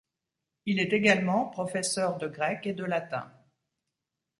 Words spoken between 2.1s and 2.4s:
de